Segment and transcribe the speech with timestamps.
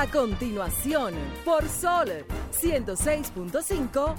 [0.00, 1.12] A continuación,
[1.44, 2.08] por Sol
[2.58, 4.14] 106.5,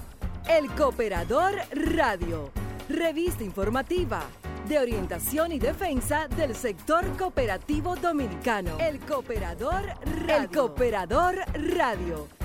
[0.47, 2.51] El Cooperador Radio,
[2.87, 4.21] revista informativa
[4.69, 8.77] de orientación y defensa del sector cooperativo dominicano.
[8.77, 10.35] El Cooperador Radio.
[10.35, 12.40] El Cooperador Radio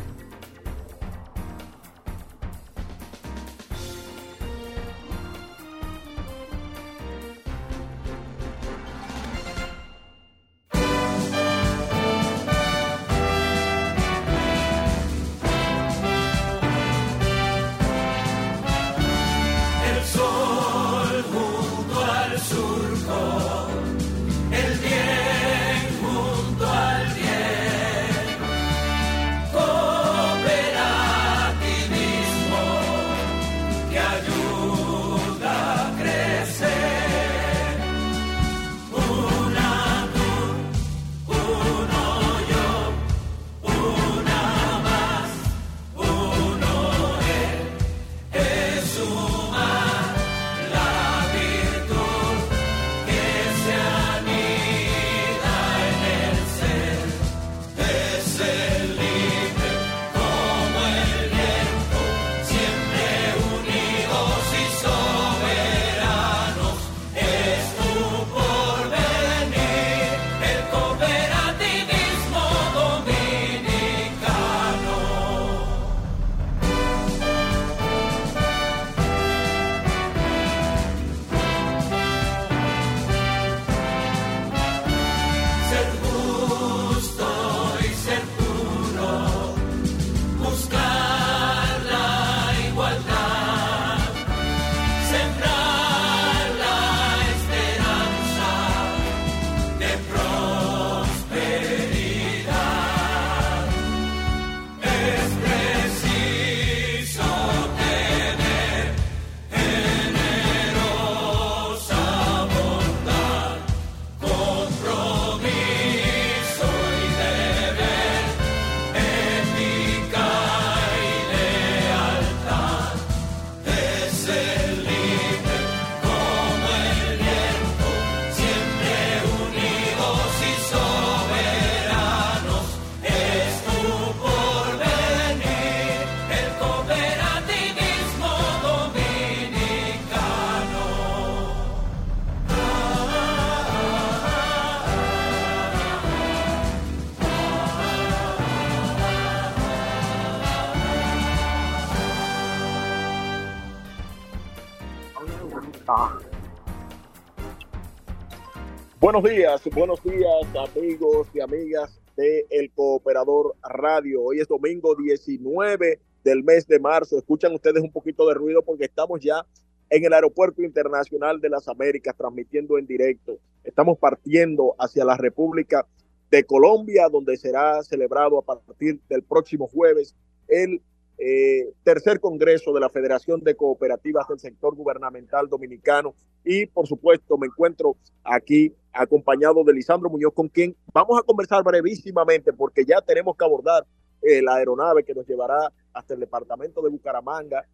[158.98, 164.22] Buenos días, buenos días amigos y amigas de El Cooperador Radio.
[164.22, 167.16] Hoy es domingo 19 del mes de marzo.
[167.18, 169.46] Escuchan ustedes un poquito de ruido porque estamos ya
[169.88, 173.38] en el Aeropuerto Internacional de las Américas transmitiendo en directo.
[173.62, 175.86] Estamos partiendo hacia la República
[176.32, 180.16] de Colombia, donde será celebrado a partir del próximo jueves
[180.48, 180.82] el
[181.18, 186.14] eh, tercer Congreso de la Federación de Cooperativas del Sector Gubernamental Dominicano.
[186.44, 191.62] Y por supuesto me encuentro aquí acompañado de Lisandro Muñoz, con quien vamos a conversar
[191.64, 193.84] brevísimamente porque ya tenemos que abordar
[194.22, 197.64] eh, la aeronave que nos llevará hasta el departamento de Bucaramanga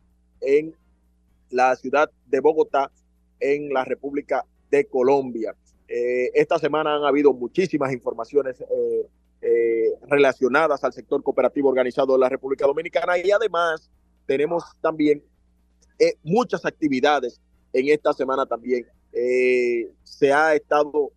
[0.40, 0.74] en
[1.50, 2.90] la ciudad de Bogotá,
[3.40, 5.54] en la República de Colombia.
[5.88, 8.62] Eh, esta semana han habido muchísimas informaciones
[9.44, 13.90] eh, relacionadas al sector cooperativo organizado de la República Dominicana y además
[14.24, 15.20] tenemos también
[15.98, 17.40] eh, muchas actividades
[17.72, 18.86] en esta semana también.
[19.12, 21.10] Eh, se ha estado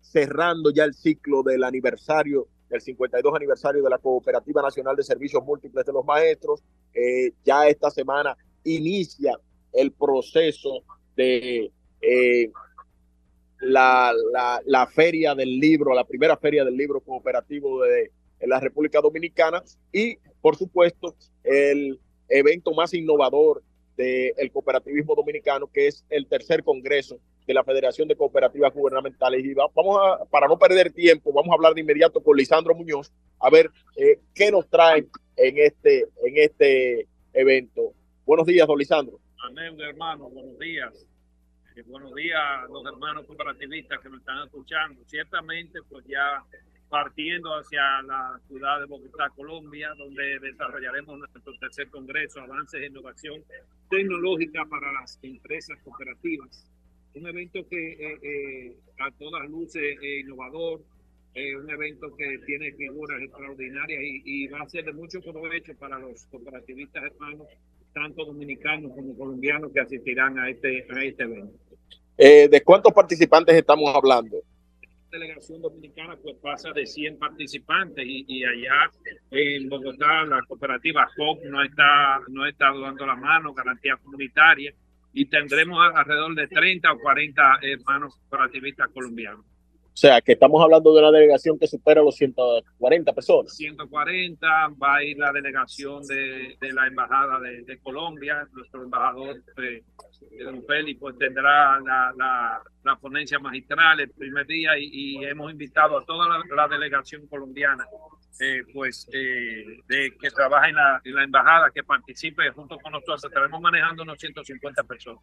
[0.00, 5.44] cerrando ya el ciclo del aniversario, del 52 aniversario de la Cooperativa Nacional de Servicios
[5.44, 6.62] Múltiples de los Maestros.
[7.44, 9.38] ya esta semana inicia
[9.74, 11.70] el proceso de
[13.60, 14.12] la,
[14.64, 18.10] la, feria del libro, la primera feria del libro cooperativo de,
[18.40, 19.62] la República Dominicana
[19.92, 23.62] y, por supuesto, el evento más innovador
[23.96, 27.18] del cooperativismo dominicano, que es el tercer congreso
[27.48, 29.44] de la Federación de Cooperativas Gubernamentales.
[29.44, 33.10] Y vamos a, para no perder tiempo, vamos a hablar de inmediato con Lisandro Muñoz,
[33.40, 35.04] a ver eh, qué nos trae
[35.36, 37.92] en este, en este evento.
[38.24, 39.18] Buenos días, don Lisandro.
[39.48, 41.07] Amén, hermano, buenos días
[41.86, 45.02] buenos días a los hermanos cooperativistas que nos están escuchando.
[45.06, 46.42] Ciertamente, pues ya
[46.88, 53.42] partiendo hacia la ciudad de Bogotá, Colombia, donde desarrollaremos nuestro tercer congreso, avances e innovación
[53.90, 56.70] tecnológica para las empresas cooperativas.
[57.14, 60.80] Un evento que eh, eh, a todas luces es innovador,
[61.34, 65.98] Es un evento que tiene figuras extraordinarias y, va a ser de mucho provecho para
[65.98, 67.46] los cooperativistas hermanos,
[67.92, 71.67] tanto dominicanos como colombianos que asistirán a este, a este evento.
[72.18, 74.42] Eh, ¿De cuántos participantes estamos hablando?
[75.10, 78.90] delegación dominicana pues pasa de 100 participantes y, allá
[79.30, 84.72] en Bogotá la cooperativa COP no está no está dando la mano garantía comunitaria
[85.14, 89.44] y tendremos alrededor de 30 o 40 hermanos cooperativistas colombianos.
[89.98, 93.56] O sea, que estamos hablando de una delegación que supera los 140 personas.
[93.56, 94.46] 140,
[94.80, 99.82] va a ir la delegación de, la Embajada de, Colombia, nuestro embajador eh,
[100.44, 105.98] Don Félix, pues tendrá la, la, la, ponencia magistral el primer día y, hemos invitado
[105.98, 107.84] a toda la delegación colombiana
[108.40, 112.92] eh, pues eh, de que trabaja en la, en la, embajada, que participe junto con
[112.92, 113.24] nosotros.
[113.24, 115.22] Estaremos manejando unos 150 personas.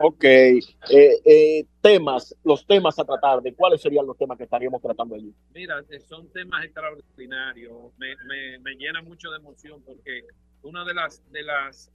[0.00, 0.24] Ok.
[0.24, 5.32] Eh, temas, los temas a tratar, ¿de cuáles serían los temas que estaríamos tratando allí?
[5.54, 7.92] Mira, son temas extraordinarios.
[7.96, 10.24] Me, me, me llena mucho de emoción porque
[10.62, 11.92] una de las de las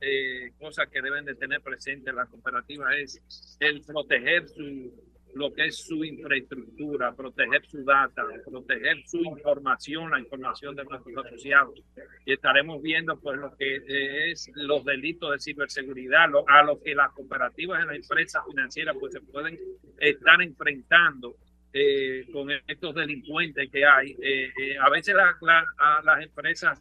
[0.57, 3.21] cosas que deben de tener presente la cooperativa es
[3.59, 4.93] el proteger su
[5.35, 11.25] lo que es su infraestructura, proteger su data, proteger su información, la información de nuestros
[11.25, 11.81] asociados.
[12.25, 17.11] Y estaremos viendo pues lo que es los delitos de ciberseguridad, a lo que las
[17.11, 19.57] cooperativas y las empresas financieras pues se pueden
[19.99, 21.35] estar enfrentando
[21.73, 24.11] eh, con estos delincuentes que hay.
[24.21, 26.79] Eh, eh, a veces las empresas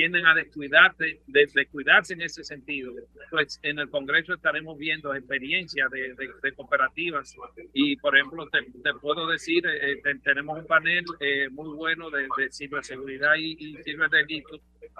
[0.00, 2.90] tienden a descuidarse, de, descuidarse en ese sentido.
[3.30, 7.36] Pues en el Congreso estaremos viendo experiencias de, de, cooperativas
[7.74, 13.34] y, por ejemplo, te, puedo decir, eh, tenemos un panel eh, muy bueno de, ciberseguridad
[13.36, 13.76] y, y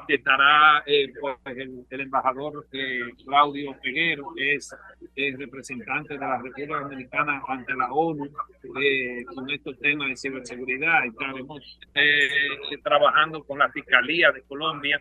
[0.08, 2.66] estará eh, pues, el, embajador
[3.24, 4.74] Claudio Peguero, que es,
[5.16, 8.28] el representante de la República Dominicana ante la ONU
[9.34, 11.04] con estos temas de ciberseguridad.
[11.06, 11.78] Estaremos
[12.82, 15.00] trabajando con la Fiscalía de Colombia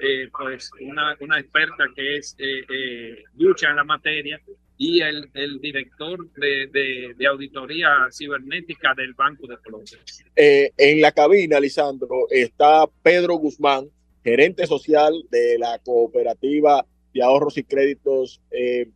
[0.00, 4.40] eh, pues una, una, experta que es eh, eh, lucha en la materia
[4.76, 9.98] y el, el director de, de, auditoría cibernética del Banco de Colombia.
[10.34, 13.88] en la cabina, Lisandro, está Pedro Guzmán,
[14.24, 18.40] gerente social de la cooperativa de ahorros y créditos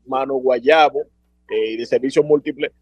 [0.07, 1.05] Mano Guayabo
[1.49, 2.73] y de servicios múltiples.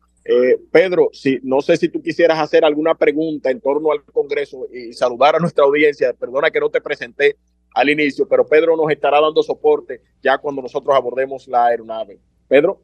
[0.73, 4.93] Pedro, si, no sé si tú quisieras hacer alguna pregunta en torno al Congreso y
[4.93, 6.15] saludar a nuestra audiencia.
[6.15, 7.37] Perdona que no te presenté
[7.75, 12.19] al inicio, pero Pedro nos estará dando soporte ya cuando nosotros abordemos la aeronave.
[12.49, 12.81] Pedro.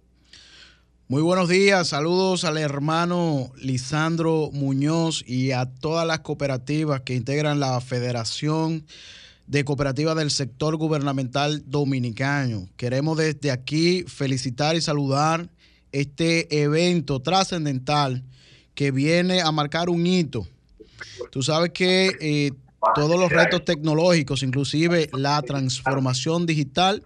[1.08, 7.60] Muy buenos días, saludos al hermano Lisandro Muñoz y a todas las cooperativas que integran
[7.60, 8.86] la Federación
[9.52, 12.70] de Cooperativas del Sector Gubernamental Dominicano.
[12.78, 15.50] Queremos desde aquí felicitar y saludar
[15.92, 18.24] este evento trascendental
[18.74, 20.48] que viene a marcar un hito.
[21.30, 22.52] Tú sabes que eh,
[22.94, 27.02] todos los retos tecnológicos, inclusive la transformación digital,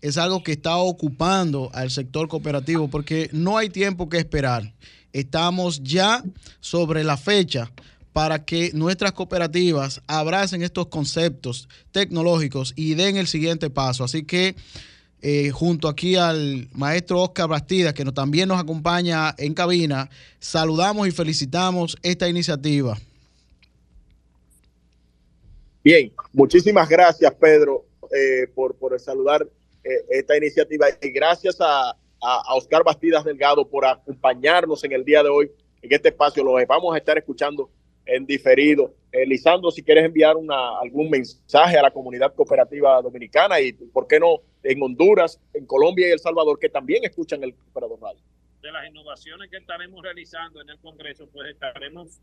[0.00, 4.72] es algo que está ocupando al sector cooperativo porque no hay tiempo que esperar.
[5.12, 6.22] Estamos ya
[6.60, 7.72] sobre la fecha
[8.18, 14.02] para que nuestras cooperativas abracen estos conceptos tecnológicos y den el siguiente paso.
[14.02, 14.56] Así que
[15.22, 20.10] eh, junto aquí al maestro Oscar Bastida, que también nos acompaña en cabina,
[20.40, 22.98] saludamos y felicitamos esta iniciativa.
[25.84, 29.46] Bien, muchísimas gracias, Pedro, eh, por, saludar
[29.84, 35.22] eh, esta iniciativa y gracias a, a, Oscar Bastidas Delgado por acompañarnos en el día
[35.22, 36.42] de hoy en este espacio.
[36.42, 37.70] Lo vamos a estar escuchando
[38.08, 38.94] en diferido.
[39.12, 44.06] Eh, Lisandro, si quieres enviar una, algún mensaje a la comunidad cooperativa dominicana y, ¿por
[44.06, 48.20] qué no, en Honduras, en Colombia y El Salvador, que también escuchan el Cooperador Radio?
[48.60, 52.20] De las innovaciones que estaremos realizando en el Congreso, pues estaremos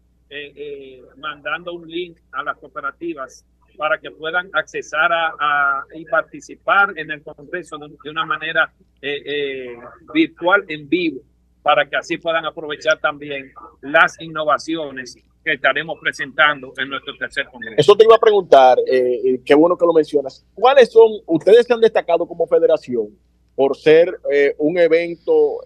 [1.18, 7.22] mandando un link a las cooperativas para que puedan accesar a, y participar en el
[7.24, 9.78] Congreso de, una manera eh, eh,
[10.14, 11.22] virtual en vivo,
[11.62, 13.52] para que así puedan aprovechar también
[13.82, 17.76] las innovaciones que estaremos presentando en nuestro tercer Congreso.
[17.78, 20.46] Eso te iba a preguntar, eh, qué bueno que lo mencionas.
[20.54, 23.18] ¿Cuáles son, ustedes se han destacado como federación
[23.56, 24.20] por ser
[24.58, 25.62] un evento,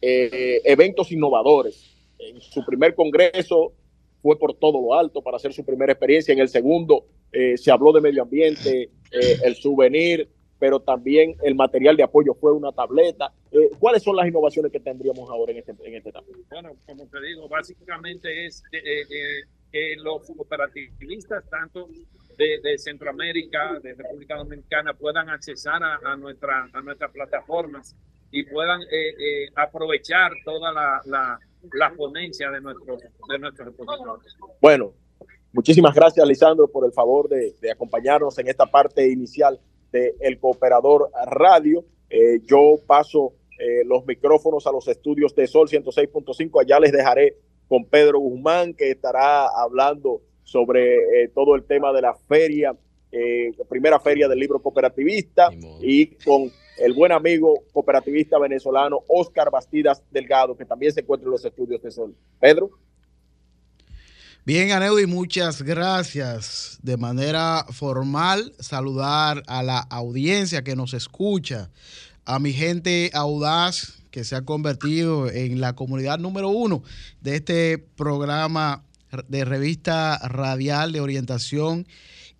[0.00, 1.94] eventos innovadores?
[2.18, 3.72] En su primer Congreso
[4.22, 6.32] fue por todo lo alto para hacer su primera experiencia.
[6.32, 10.28] En el segundo eh, se habló de medio ambiente, eh, el souvenir,
[10.60, 13.32] pero también el material de apoyo fue una tableta.
[13.50, 16.26] Eh, ¿Cuáles son las innovaciones que tendríamos ahora en este, en este etapa?
[16.50, 21.88] Bueno, como te digo, básicamente es que los cooperativistas, tanto
[22.36, 27.96] de, Centroamérica, de República Dominicana, puedan accesar a, nuestra, a nuestras plataformas
[28.30, 28.80] y puedan
[29.56, 30.72] aprovechar toda
[31.04, 31.40] la
[31.72, 34.36] la ponencia de nuestros de nuestros expositores.
[34.60, 34.92] Bueno,
[35.52, 39.58] muchísimas gracias, Lisandro, por el favor de, de acompañarnos en esta parte inicial
[39.92, 41.84] de El Cooperador Radio.
[42.08, 46.60] Eh, yo paso eh, los micrófonos a los estudios de Sol 106.5.
[46.60, 47.36] Allá les dejaré
[47.68, 52.76] con Pedro Guzmán, que estará hablando sobre eh, todo el tema de la feria,
[53.68, 55.50] primera feria del libro cooperativista,
[55.82, 61.32] y con el buen amigo cooperativista venezolano Oscar Bastidas Delgado, que también se encuentra en
[61.32, 62.14] los estudios de Sol.
[62.38, 62.70] Pedro.
[64.46, 66.78] Bien, Aneudi, muchas gracias.
[66.82, 71.68] De manera formal, saludar a la audiencia que nos escucha,
[72.24, 76.82] a mi gente audaz que se ha convertido en la comunidad número uno
[77.20, 78.82] de este programa
[79.28, 81.86] de revista radial de orientación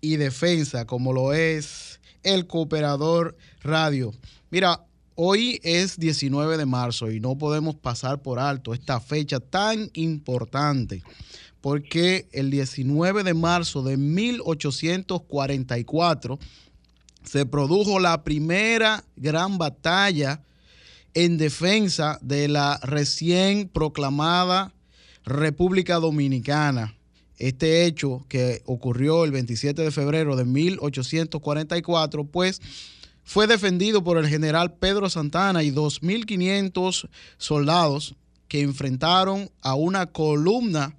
[0.01, 4.11] y defensa, como lo es el Cooperador Radio.
[4.49, 9.91] Mira, hoy es 19 de marzo y no podemos pasar por alto esta fecha tan
[9.93, 11.03] importante
[11.61, 16.39] porque el 19 de marzo de 1844
[17.23, 20.41] se produjo la primera gran batalla
[21.13, 24.73] en defensa de la recién proclamada
[25.23, 26.95] República Dominicana.
[27.37, 32.61] Este hecho que ocurrió el 27 de febrero de 1844, pues
[33.23, 38.15] fue defendido por el general Pedro Santana y 2.500 soldados
[38.47, 40.95] que enfrentaron a una columna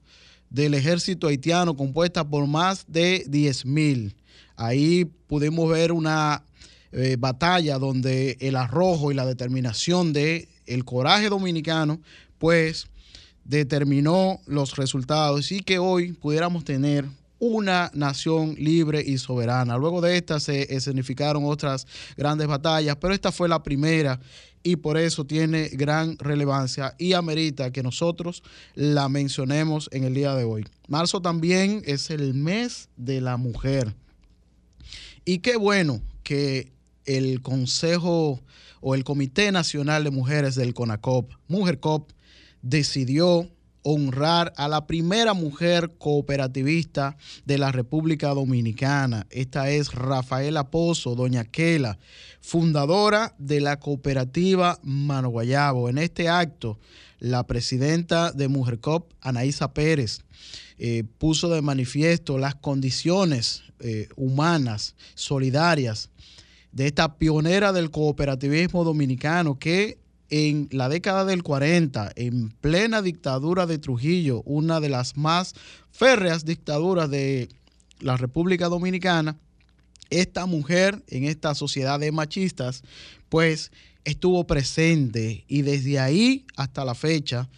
[0.52, 4.14] del ejército haitiano compuesta por más de 10.000.
[4.56, 6.44] Ahí pudimos ver una
[6.92, 12.00] eh, batalla donde el arrojo y la determinación de el coraje dominicano
[12.38, 12.86] pues
[13.44, 17.06] determinó los resultados y que hoy pudiéramos tener
[17.38, 19.76] una nación libre y soberana.
[19.76, 24.20] Luego de esta se escenificaron otras grandes batallas, pero esta fue la primera
[24.62, 28.42] y por eso tiene gran relevancia y amerita que nosotros
[28.74, 30.66] la mencionemos en el día de hoy.
[30.88, 33.94] Marzo también es el mes de la mujer.
[35.24, 36.72] Y qué bueno que
[37.04, 38.40] el Consejo
[38.80, 42.10] o el Comité Nacional de Mujeres del CONACOP, MujerCOP,
[42.62, 43.48] decidió
[43.82, 49.26] honrar a la primera mujer cooperativista de la República Dominicana.
[49.30, 51.98] Esta es Rafaela Pozo, doña Kela,
[52.40, 55.88] fundadora de la cooperativa Mano Guayabo.
[55.88, 56.78] En este acto,
[57.18, 60.20] la presidenta de Mujercop, Anaísa Pérez,
[60.78, 66.10] eh, puso de manifiesto las condiciones eh, humanas, solidarias,
[66.72, 69.98] de esta pionera del cooperativismo dominicano que
[70.32, 75.54] en la década del 40, en plena dictadura de Trujillo, una de las más
[75.90, 77.50] férreas dictaduras de
[78.00, 79.36] la República Dominicana,
[80.08, 82.82] esta mujer en esta sociedad de machistas,
[83.28, 83.72] pues
[84.06, 87.50] estuvo presente y desde ahí hasta la fecha,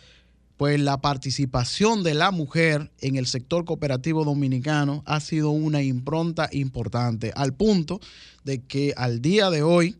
[0.57, 6.49] pues la participación de la mujer en el sector cooperativo dominicano ha sido una impronta
[6.51, 8.01] importante, al punto
[8.43, 9.97] de que al día de hoy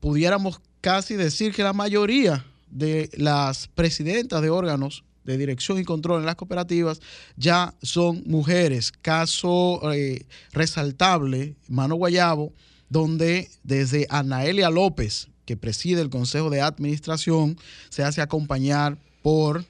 [0.00, 6.20] pudiéramos casi decir que la mayoría de las presidentas de órganos de dirección y control
[6.20, 7.00] en las cooperativas
[7.36, 8.92] ya son mujeres.
[8.92, 12.52] Caso eh, resaltable, Mano Guayabo,
[12.88, 17.58] donde desde Anaelia López, que preside el Consejo de Administración,
[17.88, 19.64] se hace acompañar por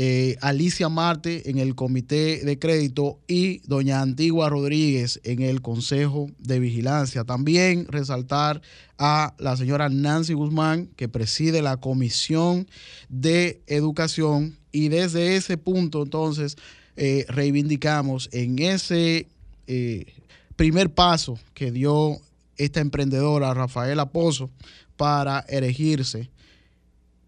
[0.00, 6.30] eh, Alicia Marte en el Comité de Crédito y doña Antigua Rodríguez en el Consejo
[6.38, 7.24] de Vigilancia.
[7.24, 8.62] También resaltar
[8.96, 12.68] a la señora Nancy Guzmán, que preside la Comisión
[13.08, 16.56] de Educación y desde ese punto entonces
[16.94, 19.26] eh, reivindicamos en ese
[19.66, 20.06] eh,
[20.54, 22.20] primer paso que dio
[22.56, 24.48] esta emprendedora Rafaela Pozo
[24.96, 26.30] para erigirse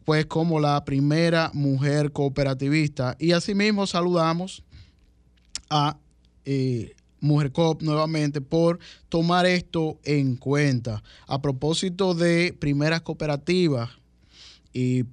[0.05, 3.17] pues como la primera mujer cooperativista.
[3.19, 4.63] Y asimismo saludamos
[5.69, 5.97] a
[6.45, 8.79] eh, Mujer Coop nuevamente por
[9.09, 11.03] tomar esto en cuenta.
[11.27, 13.91] A propósito de primeras cooperativas
[14.73, 15.05] y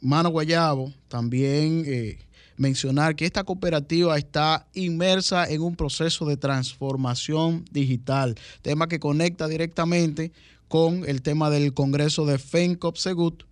[0.00, 2.18] Mano Guayabo, también eh,
[2.56, 9.46] mencionar que esta cooperativa está inmersa en un proceso de transformación digital, tema que conecta
[9.46, 10.32] directamente
[10.68, 13.44] con el tema del Congreso de FENCOP Segut,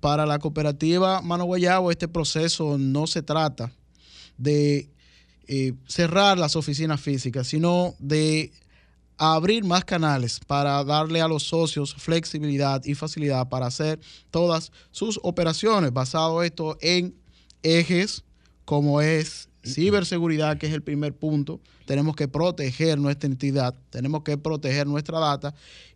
[0.00, 3.72] para la cooperativa Mano Guayabo este proceso no se trata
[4.36, 4.88] de
[5.46, 8.52] eh, cerrar las oficinas físicas, sino de
[9.16, 13.98] abrir más canales para darle a los socios flexibilidad y facilidad para hacer
[14.30, 17.14] todas sus operaciones, basado esto en
[17.62, 18.24] ejes
[18.64, 21.60] como es ciberseguridad, que es el primer punto.
[21.84, 25.54] Tenemos que proteger nuestra entidad, tenemos que proteger nuestra data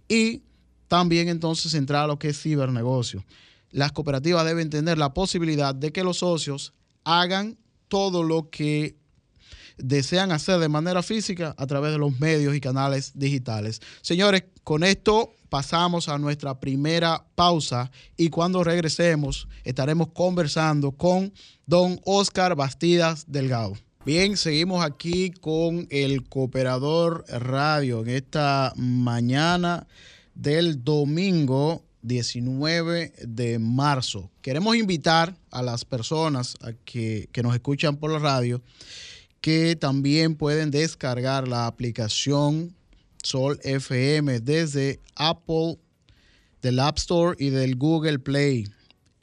[0.09, 0.43] y
[0.89, 3.25] también entonces entrar a lo que es cibernegocio.
[3.73, 6.75] Las cooperativas deben tener la posibilidad de que los socios
[7.05, 8.97] hagan todo lo que
[9.79, 13.81] desean hacer de manera física a través de los medios y canales digitales.
[14.03, 21.33] Señores, con esto pasamos a nuestra primera pausa y cuando regresemos estaremos conversando con
[21.67, 23.75] don Oscar Bastidas Delgado.
[24.05, 29.87] Bien, seguimos aquí con el Cooperador Radio en esta mañana
[30.35, 34.31] del domingo 19 de marzo.
[34.43, 38.63] Queremos invitar a las personas a que, que nos escuchan por la radio
[39.43, 42.75] que también pueden descargar la aplicación
[43.23, 45.79] Sol FM desde Apple,
[46.63, 48.69] del App Store y del Google Play.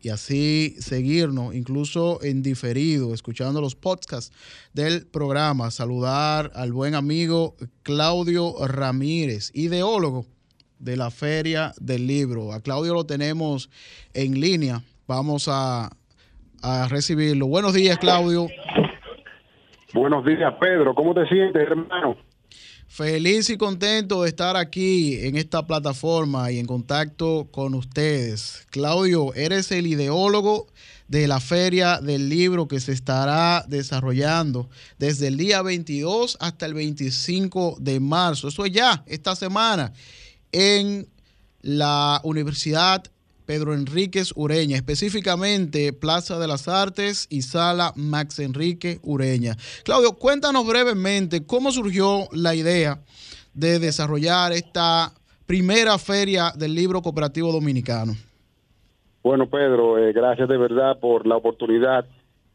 [0.01, 4.33] Y así seguirnos, incluso en diferido, escuchando los podcasts
[4.73, 5.71] del programa.
[5.71, 10.25] Saludar al buen amigo Claudio Ramírez, ideólogo
[10.79, 12.53] de la Feria del Libro.
[12.53, 13.69] A Claudio lo tenemos
[14.13, 14.81] en línea.
[15.07, 15.89] Vamos a,
[16.61, 17.47] a recibirlo.
[17.47, 18.47] Buenos días, Claudio.
[19.93, 20.93] Buenos días, Pedro.
[20.95, 22.15] ¿Cómo te sientes, hermano?
[22.87, 28.65] Feliz y contento de estar aquí en esta plataforma y en contacto con ustedes.
[28.71, 30.65] Claudio, eres el ideólogo
[31.07, 36.73] de la Feria del Libro que se estará desarrollando desde el día 22 hasta el
[36.73, 38.47] 25 de marzo.
[38.47, 39.93] Eso es ya, esta semana,
[40.51, 41.07] en
[41.61, 43.03] la Universidad
[43.45, 49.55] Pedro Enríquez Ureña, específicamente Plaza de las Artes y Sala Max Enrique Ureña.
[49.83, 52.99] Claudio, cuéntanos brevemente cómo surgió la idea
[53.55, 55.11] de desarrollar esta
[55.47, 58.13] primera feria del libro cooperativo dominicano.
[59.23, 62.05] Bueno, Pedro, eh, gracias de verdad por la oportunidad.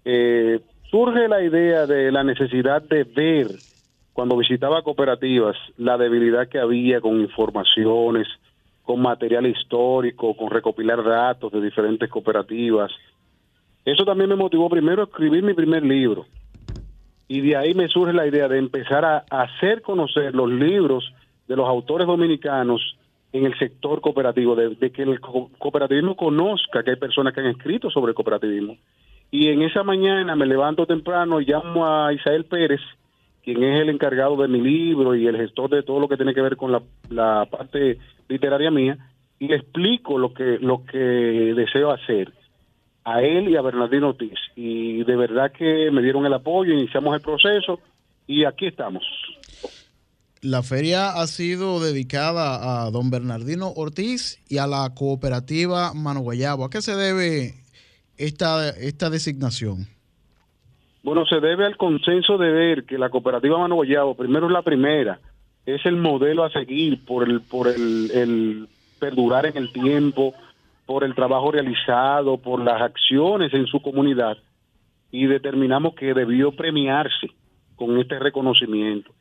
[0.04, 0.60] Eh,
[0.90, 3.48] surge la idea de la necesidad de ver,
[4.14, 8.28] cuando visitaba cooperativas, la debilidad que había con informaciones,
[8.84, 12.92] con material histórico, con recopilar datos de diferentes cooperativas.
[13.84, 16.26] Eso también me motivó primero a escribir mi primer libro.
[17.26, 21.12] Y de ahí me surge la idea de empezar a, hacer conocer los libros
[21.48, 22.96] de los autores dominicanos
[23.32, 27.90] en el sector cooperativo, de, que el cooperativismo conozca que hay personas que han escrito
[27.90, 28.76] sobre el cooperativismo.
[29.32, 32.80] Y en esa mañana me levanto temprano y llamo a Isael Pérez,
[33.44, 36.34] quien es el encargado de mi libro y el gestor de todo lo que tiene
[36.34, 38.96] que ver con la, parte literaria mía
[39.38, 42.32] y le explico lo que, lo que deseo hacer
[43.04, 44.38] a él y a Bernardino Ortiz.
[44.56, 47.80] Y de verdad que me dieron el apoyo, iniciamos el proceso
[48.26, 49.04] y aquí estamos.
[50.40, 56.64] La feria ha sido dedicada a don Bernardino Ortiz y a la cooperativa Mano Guayabo.
[56.64, 57.54] ¿A qué se debe
[58.16, 59.93] esta, esta designación?
[61.04, 64.62] Bueno, se debe al consenso de ver que la cooperativa Mano Guayabo, primero es la
[64.62, 65.20] primera,
[65.66, 68.66] es el modelo a seguir por el, por el,
[68.98, 70.32] perdurar en el tiempo,
[70.86, 74.38] por el trabajo realizado, por las acciones en su comunidad
[75.10, 77.28] y determinamos que debió premiarse
[77.76, 79.12] con este reconocimiento.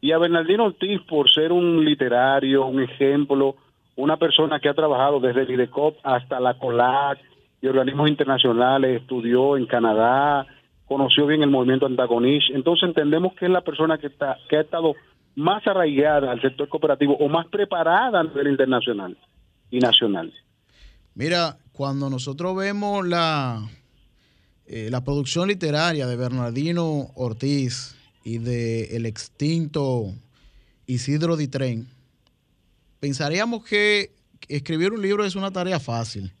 [0.00, 3.56] Y a Bernardino Ortiz por ser un literario, un ejemplo,
[3.94, 5.68] una persona que ha trabajado desde el
[6.02, 7.18] hasta la COLAC
[7.60, 10.46] y organismos internacionales, estudió en Canadá,
[10.86, 14.60] conoció bien el movimiento antagonista, entonces entendemos que es la persona que, está, que ha
[14.60, 14.94] estado
[15.34, 19.16] más arraigada al sector cooperativo o más preparada a nivel internacional
[19.70, 20.32] y nacional.
[21.14, 23.68] Mira, cuando nosotros vemos la,
[24.66, 30.12] eh, la producción literaria de Bernardino Ortiz y de el extinto
[30.86, 31.86] Isidro Ditren,
[33.00, 34.10] pensaríamos que
[34.48, 36.32] escribir un libro es una tarea fácil.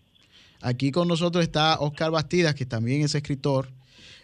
[0.62, 3.68] Aquí con nosotros está Oscar Bastidas, que también es escritor,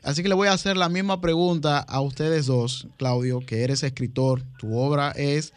[0.02, 3.84] Así que le voy a hacer la misma pregunta a ustedes dos, Claudio, que eres
[3.84, 4.40] escritor.
[4.58, 5.54] Tu obra es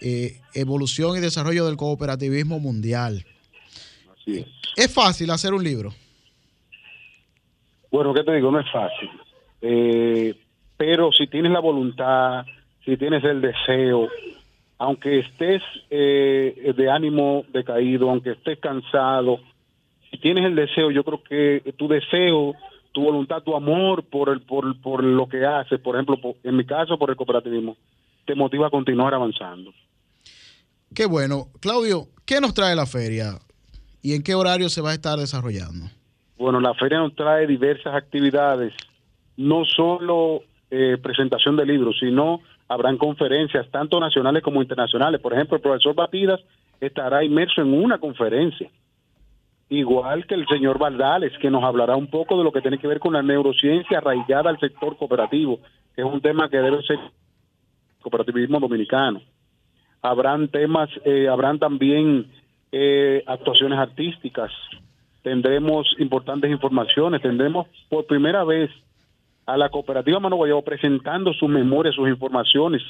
[0.00, 3.24] eh, Evolución y Desarrollo del Cooperativismo Mundial.
[4.12, 4.46] Así es.
[4.76, 5.92] ¿Es fácil hacer un libro?
[7.90, 8.52] Bueno, ¿qué te digo?
[8.52, 9.10] No es fácil.
[9.60, 10.34] Eh,
[10.76, 12.44] pero si tienes la voluntad,
[12.84, 14.08] si tienes el deseo,
[14.78, 19.40] aunque estés eh, de ánimo decaído, aunque estés cansado,
[20.10, 22.54] si tienes el deseo, yo creo que tu deseo
[22.92, 26.64] tu voluntad, tu amor por, el, por, por lo que haces, por ejemplo, en mi
[26.64, 27.76] caso, por el cooperativismo,
[28.26, 29.72] te motiva a continuar avanzando.
[30.94, 31.46] Qué bueno.
[31.60, 33.38] Claudio, ¿qué nos trae la feria
[34.02, 35.86] y en qué horario se va a estar desarrollando?
[36.36, 38.74] Bueno, la feria nos trae diversas actividades,
[39.36, 45.20] no solo eh, presentación de libros, sino habrán conferencias, tanto nacionales como internacionales.
[45.20, 46.40] Por ejemplo, el profesor Batidas
[46.80, 48.70] estará inmerso en una conferencia
[49.72, 52.86] igual que el señor Valdales, que nos hablará un poco de lo que tiene que
[52.86, 55.60] ver con la neurociencia arraigada al sector cooperativo,
[55.94, 56.98] que es un tema que debe ser
[58.02, 59.22] cooperativismo dominicano.
[60.02, 62.30] Habrán temas, eh, habrán también
[62.70, 64.50] eh, actuaciones artísticas,
[65.22, 68.70] tendremos importantes informaciones, tendremos por primera vez
[69.46, 72.82] a la cooperativa Mano Guayabo presentando sus memorias, sus informaciones,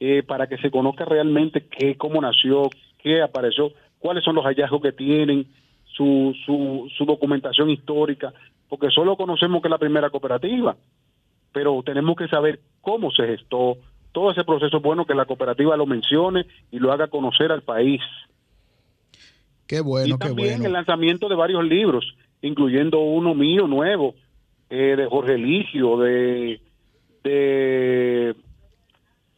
[0.00, 4.82] eh, para que se conozca realmente qué, cómo nació, qué apareció, cuáles son los hallazgos
[4.82, 5.46] que tienen,
[5.96, 8.32] su, su, su documentación histórica,
[8.68, 10.76] porque solo conocemos que es la primera cooperativa,
[11.52, 13.76] pero tenemos que saber cómo se gestó
[14.12, 14.76] todo ese proceso.
[14.76, 18.00] Es bueno que la cooperativa lo mencione y lo haga conocer al país.
[19.66, 20.66] Qué bueno, y también qué bueno.
[20.66, 24.14] el lanzamiento de varios libros, incluyendo uno mío nuevo,
[24.68, 26.60] eh, de Jorge Eligio, de,
[27.24, 28.34] de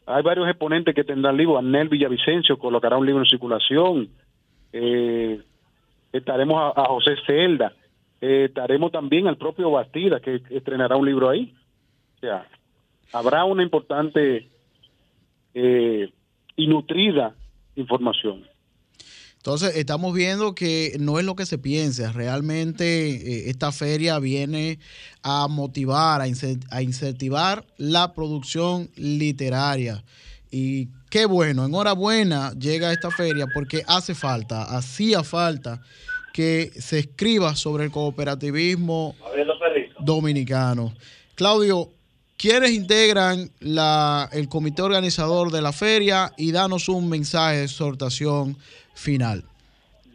[0.06, 1.58] hay varios exponentes que tendrán libros.
[1.58, 4.08] Anel Villavicencio colocará un libro en circulación.
[4.72, 5.40] Eh,
[6.12, 7.72] estaremos a, José Celda.
[8.20, 11.55] Eh, estaremos también al propio Bastida, que estrenará un libro ahí.
[12.16, 12.46] O sea,
[13.12, 14.48] habrá una importante
[15.55, 16.12] eh,
[16.57, 17.35] y nutrida
[17.77, 18.44] información.
[19.42, 22.12] Entonces, estamos viendo que no es lo que se piensa.
[22.12, 24.79] Realmente eh, esta feria viene
[25.25, 30.05] a motivar, a, incentivar la producción literaria.
[30.54, 35.80] Y qué bueno, enhorabuena llega esta feria porque hace falta, hacía falta
[36.34, 39.16] que se escriba sobre el cooperativismo
[40.00, 40.92] dominicano.
[41.34, 41.88] Claudio,
[42.36, 46.32] ¿quiénes integran la, el comité organizador de la feria?
[46.36, 48.56] Y danos un mensaje de exhortación
[48.94, 49.44] final.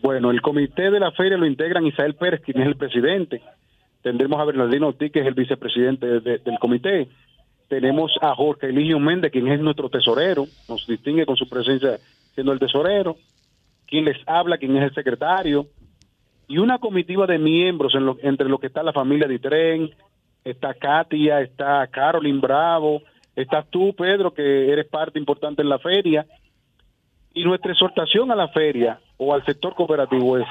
[0.04, 3.42] Bueno, el comité de la feria lo integran Isael Pérez, quien es el presidente.
[4.04, 7.10] Tendremos a Bernardino Ortiz, que es el vicepresidente de, de, del comité.
[7.68, 12.00] Tenemos a Jorge Eligio Méndez, quien es nuestro tesorero, nos distingue con su presencia
[12.34, 13.18] siendo el tesorero.
[13.86, 15.68] Quien les habla, quien es el secretario.
[16.48, 19.90] Y una comitiva de miembros en lo, entre los que está la familia de Tren,
[20.44, 23.02] está Katia, está Carolyn Bravo,
[23.36, 26.26] estás tú, Pedro, que eres parte importante en la feria.
[27.34, 30.46] Y nuestra exhortación a la feria o al sector cooperativo es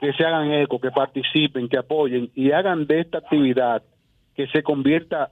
[0.00, 3.82] que se hagan eco, que participen, que apoyen y hagan de esta actividad
[4.34, 5.30] que se convierta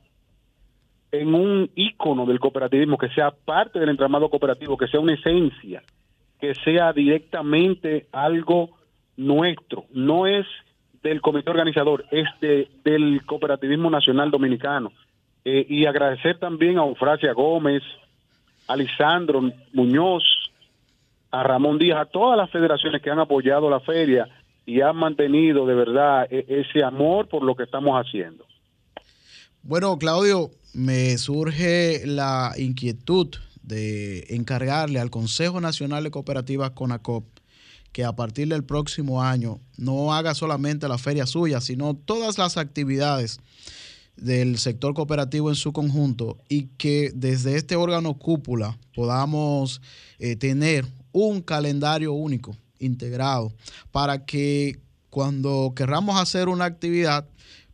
[1.13, 5.83] en un ícono del cooperativismo, que sea parte del entramado cooperativo, que sea una esencia,
[6.41, 8.71] que sea directamente algo
[9.17, 10.47] nuestro, no es
[11.03, 14.93] del comité organizador, es de, del cooperativismo nacional dominicano.
[15.45, 17.83] Eh, y agradecer también a Eufrasia Gómez,
[18.69, 19.43] a Lisandro
[19.73, 20.23] Muñoz,
[21.31, 24.29] a Ramón Díaz, a todas las federaciones que han apoyado la feria
[24.67, 28.45] y han mantenido de verdad ese amor por lo que estamos haciendo.
[29.63, 33.29] Bueno, Claudio, me surge la inquietud
[33.63, 37.25] de encargarle al Consejo Nacional de Cooperativas CONACOP
[37.93, 42.57] que a partir del próximo año no haga solamente la feria suya, sino todas las
[42.57, 43.41] actividades
[44.17, 49.81] del sector cooperativo en su conjunto y que desde este órgano cúpula podamos
[50.19, 53.53] eh, tener un calendario único, integrado,
[53.91, 54.79] para que
[55.09, 57.27] cuando querramos hacer una actividad,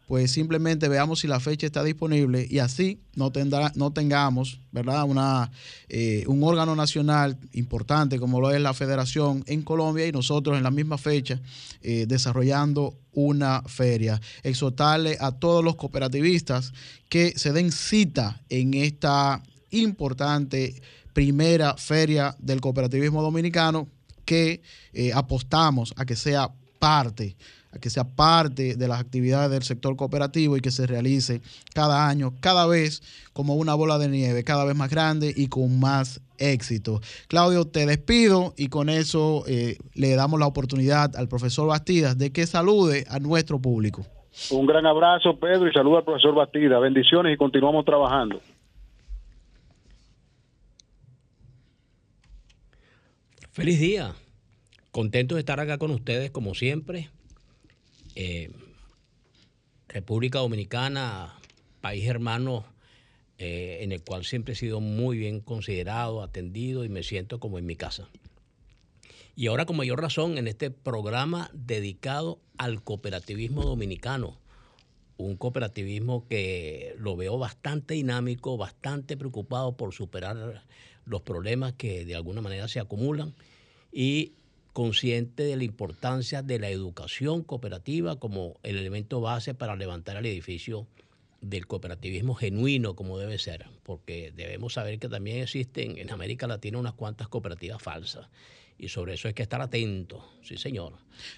[0.07, 3.33] pues simplemente veamos si la fecha está disponible y así no,
[3.75, 5.05] no tengamos ¿verdad?
[5.05, 5.51] Una,
[5.88, 10.62] eh, un órgano nacional importante como lo es la federación en Colombia y nosotros en
[10.62, 11.40] la misma fecha
[11.83, 14.21] eh, desarrollando una feria.
[14.42, 16.73] Exhortarle a todos los cooperativistas
[17.09, 20.81] que se den cita en esta importante
[21.12, 23.88] primera feria del cooperativismo dominicano
[24.27, 24.61] que
[24.92, 27.37] eh, apostamos a que sea parte
[27.77, 31.41] a que sea parte de las actividades del sector cooperativo y que se realice
[31.75, 35.79] cada año, cada vez como una bola de nieve, cada vez más grande y con
[35.79, 37.01] más éxito.
[37.29, 42.33] Claudio, te despido y con eso eh, le damos la oportunidad al profesor Bastidas de
[42.33, 44.05] que salude a nuestro público.
[44.51, 46.81] Un gran abrazo, Pedro, y saludo al profesor Bastidas.
[46.81, 48.41] Bendiciones y continuamos trabajando.
[53.53, 54.12] Feliz día.
[54.91, 57.09] Contento de estar acá con ustedes como siempre.
[58.16, 58.50] Eh,
[59.88, 61.38] República Dominicana,
[61.81, 62.64] país hermano
[63.38, 67.59] eh, en el cual siempre he sido muy bien considerado, atendido y me siento como
[67.59, 68.09] en mi casa.
[69.37, 74.38] Y ahora con mayor razón en este programa dedicado al cooperativismo dominicano,
[75.18, 80.64] un cooperativismo que lo veo bastante dinámico, bastante preocupado por superar
[81.05, 83.35] los problemas que de alguna manera se acumulan
[83.92, 84.33] y
[84.77, 90.27] consciente de la importancia de la educación cooperativa como el elemento base para levantar el
[90.27, 90.87] edificio
[91.41, 96.77] del cooperativismo genuino como debe ser, porque debemos saber que también existen en América Latina
[96.77, 98.29] unas cuantas cooperativas falsas
[98.77, 100.93] y sobre eso hay que estar atento, sí señor,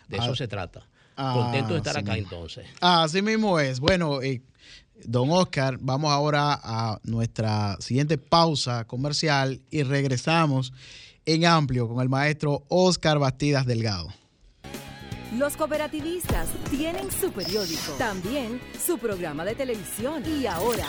[0.09, 0.89] de eso ah, se trata.
[1.17, 2.33] Ah, Contento de estar acá mismo.
[2.33, 2.67] entonces.
[2.81, 3.79] Así mismo es.
[3.79, 4.43] Bueno, eh,
[5.05, 10.73] don Oscar, vamos ahora a nuestra siguiente pausa comercial y regresamos
[11.29, 14.09] en amplio con el maestro Oscar Bastidas Delgado.
[15.37, 20.87] Los cooperativistas tienen su periódico, también su programa de televisión y ahora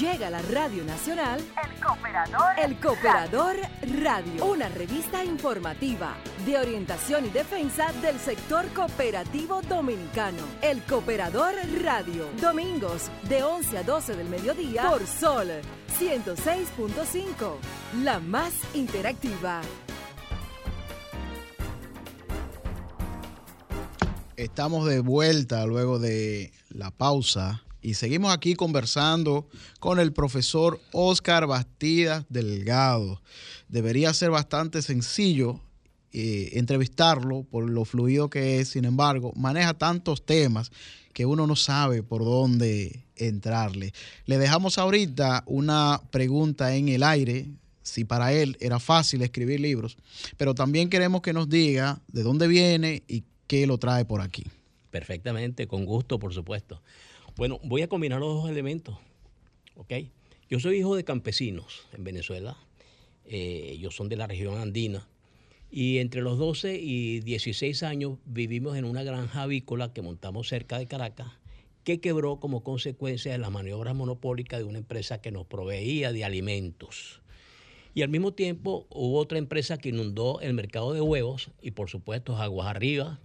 [0.00, 2.58] llega a la Radio Nacional El Cooperador.
[2.58, 3.56] El Cooperador
[4.02, 10.42] Radio, una revista informativa de orientación y defensa del sector cooperativo dominicano.
[10.62, 15.48] El Cooperador Radio, domingos de 11 a 12 del mediodía por Sol
[15.98, 17.56] 106.5,
[18.02, 19.60] la más interactiva.
[24.36, 29.46] Estamos de vuelta luego de la pausa y seguimos aquí conversando
[29.78, 33.20] con el profesor Oscar Bastidas Delgado.
[33.68, 35.60] Debería ser bastante sencillo
[36.12, 40.72] eh, entrevistarlo por lo fluido que es, sin embargo, maneja tantos temas
[41.12, 43.92] que uno no sabe por dónde entrarle.
[44.24, 47.48] Le dejamos ahorita una pregunta en el aire,
[47.82, 49.98] si para él era fácil escribir libros,
[50.38, 54.44] pero también queremos que nos diga de dónde viene y qué lo trae por aquí.
[54.90, 56.80] Perfectamente, con gusto, por supuesto.
[57.36, 58.96] Bueno, voy a combinar los dos elementos.
[59.76, 59.92] ¿ok?
[60.48, 62.56] Yo soy hijo de campesinos en Venezuela.
[63.26, 65.06] Eh, ellos son de la región andina.
[65.70, 70.78] Y entre los 12 y 16 años vivimos en una granja avícola que montamos cerca
[70.78, 71.28] de Caracas,
[71.84, 76.24] que quebró como consecuencia de las maniobras monopólicas de una empresa que nos proveía de
[76.24, 77.20] alimentos.
[77.92, 81.90] Y al mismo tiempo hubo otra empresa que inundó el mercado de huevos y por
[81.90, 83.20] supuesto aguas arriba,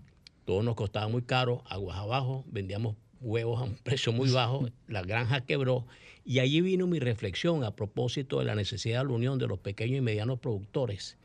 [0.48, 5.02] todo nos costaba muy caro, aguas abajo, vendíamos huevos a un precio muy bajo, la
[5.02, 5.86] granja quebró
[6.24, 9.60] y allí vino mi reflexión a propósito de la necesidad de la unión de los
[9.60, 11.18] pequeños y medianos productores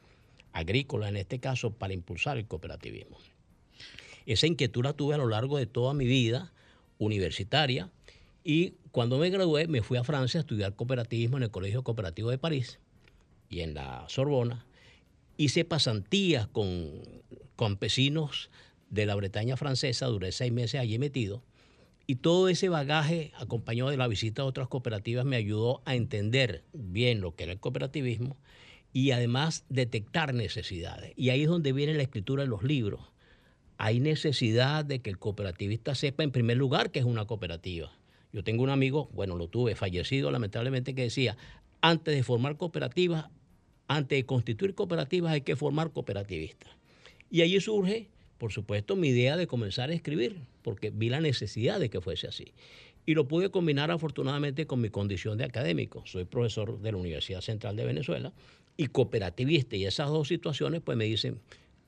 [0.52, 3.16] agrícolas, en este caso, para impulsar el cooperativismo.
[4.26, 6.52] Esa inquietud la tuve a lo largo de toda mi vida
[6.98, 7.90] universitaria
[8.42, 12.28] y cuando me gradué me fui a Francia a estudiar cooperativismo en el Colegio Cooperativo
[12.28, 12.80] de París
[13.48, 14.66] y en la Sorbona.
[15.36, 16.90] Hice pasantías con
[17.56, 18.50] campesinos
[18.92, 21.42] de la Bretaña francesa, duré seis meses allí metido.
[22.06, 26.62] Y todo ese bagaje, acompañado de la visita a otras cooperativas, me ayudó a entender
[26.74, 28.36] bien lo que era el cooperativismo
[28.92, 31.14] y además detectar necesidades.
[31.16, 33.00] Y ahí es donde viene la escritura de los libros.
[33.78, 37.90] Hay necesidad de que el cooperativista sepa, en primer lugar, que es una cooperativa.
[38.30, 41.38] Yo tengo un amigo, bueno, lo tuve, fallecido lamentablemente, que decía,
[41.80, 43.30] antes de formar cooperativas,
[43.88, 46.70] antes de constituir cooperativas hay que formar cooperativistas.
[47.30, 48.10] Y allí surge
[48.42, 52.26] por supuesto, mi idea de comenzar a escribir, porque vi la necesidad de que fuese
[52.26, 52.54] así.
[53.06, 56.02] Y lo pude combinar afortunadamente con mi condición de académico.
[56.06, 58.32] Soy profesor de la Universidad Central de Venezuela
[58.76, 59.76] y cooperativista.
[59.76, 61.38] Y esas dos situaciones pues me dicen,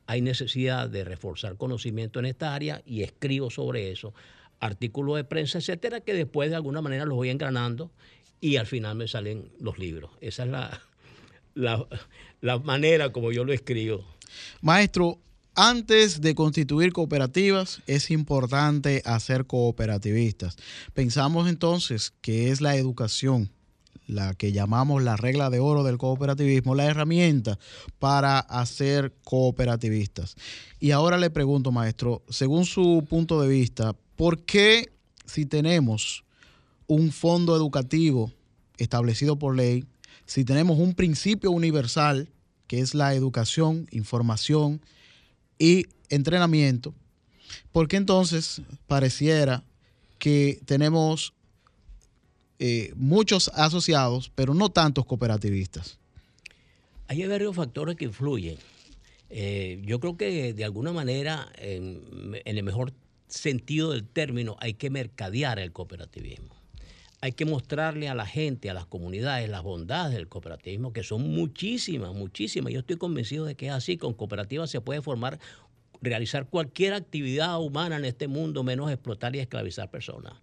[0.06, 4.14] hay necesidad de reforzar conocimiento en esta área y escribo sobre eso,
[4.60, 7.90] artículos de prensa, etcétera, que después de alguna manera los voy engranando
[8.40, 10.12] y al final me salen los libros.
[10.20, 10.82] Esa es la,
[11.54, 11.84] la,
[12.40, 14.04] la manera como yo lo escribo.
[14.62, 15.18] Maestro,
[15.54, 20.56] antes de constituir cooperativas, es importante hacer cooperativistas.
[20.92, 23.50] Pensamos entonces que es la educación,
[24.06, 27.58] la que llamamos la regla de oro del cooperativismo, la herramienta
[27.98, 30.36] para hacer cooperativistas.
[30.80, 34.92] Y ahora le pregunto, maestro, según su punto de vista, ¿por qué
[35.24, 36.24] si tenemos
[36.86, 38.32] un fondo educativo
[38.78, 39.84] establecido por ley,
[40.26, 42.28] si tenemos un principio universal,
[42.66, 44.80] que es la educación, información,
[45.58, 46.94] y entrenamiento,
[47.72, 49.64] porque entonces pareciera
[50.18, 51.34] que tenemos
[52.58, 55.98] eh, muchos asociados, pero no tantos cooperativistas.
[57.08, 58.56] Hay varios factores que influyen.
[59.28, 62.00] Eh, yo creo que de alguna manera, en,
[62.44, 62.92] en, el mejor
[63.28, 66.54] sentido del término, hay que mercadear el cooperativismo.
[67.24, 71.22] Hay que mostrarle a la gente, a las comunidades, las bondades del cooperativismo, que son
[71.22, 72.70] muchísimas, muchísimas.
[72.70, 73.96] Yo estoy convencido de que es así.
[73.96, 75.38] Con cooperativas se puede formar,
[76.02, 80.34] realizar cualquier actividad humana en este mundo, menos explotar y esclavizar personas.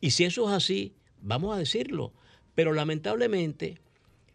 [0.00, 2.12] Y si eso es así, vamos a decirlo.
[2.56, 3.78] Pero lamentablemente,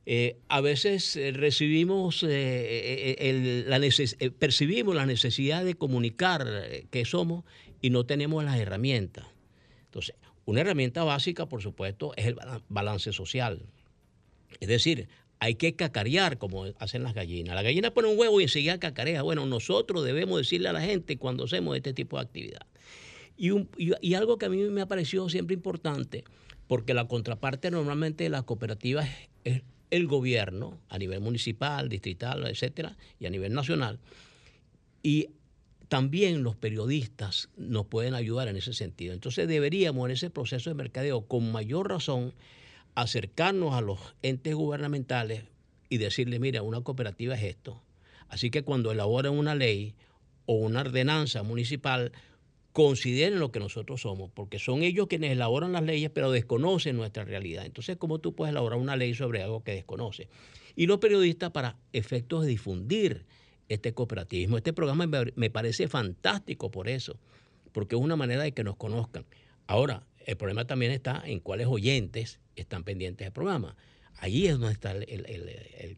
[0.05, 3.65] eh, a veces eh, recibimos, eh,
[4.39, 6.47] percibimos la necesidad de comunicar
[6.89, 7.43] que somos
[7.81, 9.25] y no tenemos las herramientas.
[9.87, 12.37] Entonces, una herramienta básica, por supuesto, es el
[12.69, 13.63] balance social.
[14.59, 17.55] Es decir, hay que cacarear como hacen las gallinas.
[17.55, 19.21] La gallina pone un huevo y enseguida cacarea.
[19.21, 22.65] Bueno, nosotros debemos decirle a la gente cuando hacemos este tipo de actividad.
[23.37, 26.23] Y, algo que a mí me ha parecido siempre importante,
[26.67, 29.09] porque la contraparte normalmente de las cooperativas
[29.43, 33.99] es el gobierno a nivel municipal, distrital, etcétera, y a nivel nacional.
[35.03, 35.29] Y
[35.87, 39.13] también los periodistas nos pueden ayudar en ese sentido.
[39.13, 42.33] Entonces deberíamos en ese proceso de mercadeo con mayor razón
[42.95, 45.43] acercarnos a los entes gubernamentales
[45.89, 47.81] y decirle, mira, una cooperativa es esto.
[48.29, 49.93] Así que cuando elaboren una ley
[50.45, 52.11] o una ordenanza municipal
[52.71, 57.23] consideren lo que nosotros somos, porque son ellos quienes elaboran las leyes, pero desconocen nuestra
[57.23, 57.65] realidad.
[57.65, 60.27] Entonces, ¿cómo tú puedes elaborar una ley sobre algo que desconoce?
[60.75, 63.25] Y los periodistas, para efectos de difundir
[63.69, 67.17] este cooperativismo, este programa me parece fantástico por eso,
[67.71, 69.25] porque es una manera de que nos conozcan.
[69.67, 73.75] Ahora, el problema también está en cuáles oyentes están pendientes del programa.
[74.17, 75.97] Allí es donde está el,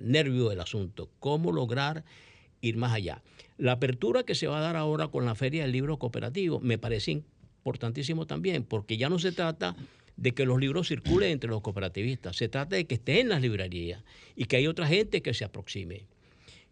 [0.00, 2.04] nervio del asunto, cómo lograr
[2.60, 3.22] ir más allá.
[3.56, 6.78] La apertura que se va a dar ahora con la Feria del Libro Cooperativo me
[6.78, 9.74] parece importantísimo también, porque ya no se trata
[10.16, 13.42] de que los libros circulen entre los cooperativistas, se trata de que estén en las
[13.42, 14.04] librerías
[14.36, 16.04] y que hay otra gente que se aproxime.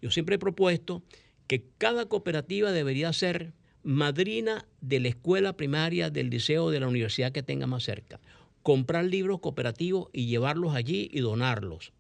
[0.03, 1.03] Yo siempre he propuesto
[1.47, 7.33] que cada cooperativa debería ser madrina de la escuela primaria, del liceo, de la universidad
[7.33, 8.21] que tenga más cerca.
[8.63, 11.93] Comprar libros cooperativos y llevarlos allí y donarlos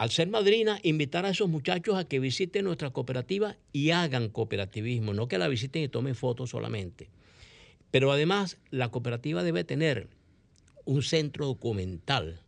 [0.00, 5.12] al ser madrina, invitar a esos muchachos a que visiten nuestra cooperativa y hagan cooperativismo,
[5.12, 7.10] no que la visiten y tomen fotos solamente.
[7.90, 10.08] Pero además, la cooperativa debe tener
[10.86, 12.40] un centro documental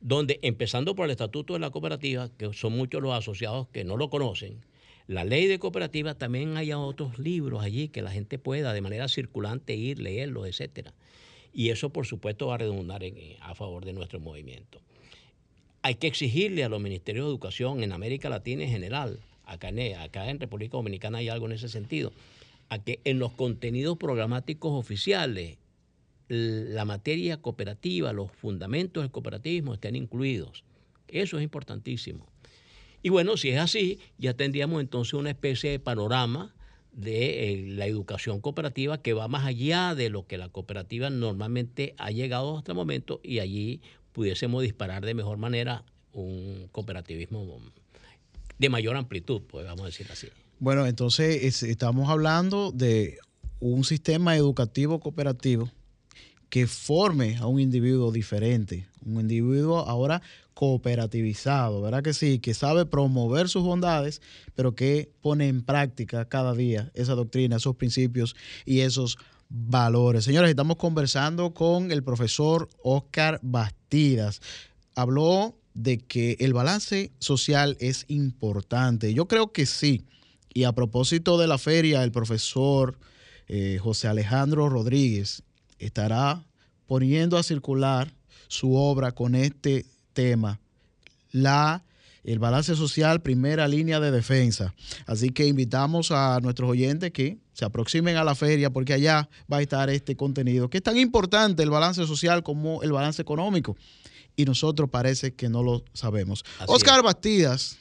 [0.00, 3.96] donde, empezando por el estatuto de la cooperativa, que son muchos los asociados que no
[3.96, 4.60] lo conocen,
[5.06, 9.08] la ley de cooperativa, también haya otros libros allí que la gente pueda de manera
[9.08, 10.88] circulante ir, leerlos, etc.
[11.52, 13.02] Y eso, por supuesto, va a redundar
[13.40, 14.80] a favor de nuestro movimiento
[15.86, 19.94] hay que exigirle a los ministerios de educación en América Latina en general, acá en,
[19.94, 22.12] acá en República Dominicana hay algo en ese sentido,
[22.68, 25.58] a que en los contenidos programáticos oficiales
[26.28, 30.64] la materia cooperativa, los fundamentos del cooperativismo estén incluidos.
[31.08, 32.26] Eso es importantísimo.
[33.02, 36.54] Y bueno, si es así, ya tendríamos entonces una especie de panorama
[36.92, 41.94] de eh, la educación cooperativa que va más allá de lo que la cooperativa normalmente
[41.98, 47.60] ha llegado hasta el momento y allí pudiésemos disparar de mejor manera un cooperativismo
[48.58, 50.28] de mayor amplitud, podemos decir así.
[50.58, 53.18] Bueno, entonces estamos hablando de
[53.60, 55.70] un sistema educativo cooperativo
[56.48, 60.22] que forme a un individuo diferente, un individuo ahora
[60.54, 62.38] cooperativizado, ¿verdad que sí?
[62.38, 64.22] Que sabe promover sus bondades,
[64.54, 70.24] pero que pone en práctica cada día esa doctrina, esos principios y esos valores.
[70.24, 74.40] Señores, estamos conversando con el profesor Oscar Bastidas.
[74.94, 79.12] Habló de que el balance social es importante.
[79.12, 80.06] Yo creo que sí.
[80.54, 82.98] Y a propósito de la feria, el profesor
[83.46, 85.42] eh, José Alejandro Rodríguez
[85.78, 86.44] estará
[86.86, 88.12] poniendo a circular
[88.48, 90.60] su obra con este tema,
[91.32, 91.82] la
[92.26, 94.74] el balance social, primera línea de defensa.
[95.06, 99.58] Así que invitamos a nuestros oyentes que se aproximen a la feria porque allá va
[99.58, 103.76] a estar este contenido, que es tan importante el balance social como el balance económico.
[104.34, 106.44] Y nosotros parece que no lo sabemos.
[106.66, 107.78] Oscar Bastidas